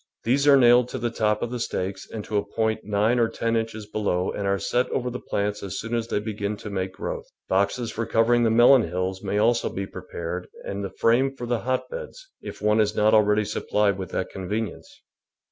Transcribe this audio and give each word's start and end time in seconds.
These 0.23 0.47
are 0.47 0.57
nailed 0.57 0.87
to 0.89 0.97
the 0.97 1.11
top 1.11 1.43
of 1.43 1.51
the 1.51 1.59
stakes 1.59 2.09
and 2.09 2.25
to 2.25 2.35
a 2.37 2.43
point 2.55 2.83
nine 2.83 3.19
or 3.19 3.29
ten 3.29 3.55
inches 3.55 3.85
be 3.85 3.99
low 3.99 4.31
and 4.31 4.47
are 4.47 4.57
set 4.57 4.89
over 4.89 5.11
the 5.11 5.19
plants 5.19 5.61
as 5.61 5.77
soon 5.77 5.93
as 5.93 6.07
they 6.07 6.17
begin 6.17 6.57
to 6.57 6.71
make 6.71 6.93
growth. 6.93 7.27
Boxes 7.47 7.91
for 7.91 8.07
covering 8.07 8.41
the 8.41 8.49
melon 8.49 8.81
hills 8.81 9.21
may 9.21 9.37
also 9.37 9.69
be 9.69 9.85
prepared 9.85 10.47
and 10.65 10.83
the 10.83 10.89
frame 10.89 11.35
for 11.35 11.45
the 11.45 11.59
hotbeds, 11.59 12.31
if 12.41 12.63
one 12.63 12.79
is 12.79 12.95
not 12.95 13.13
already 13.13 13.45
supplied 13.45 13.99
with 13.99 14.09
that 14.09 14.31
convenience. 14.31 15.03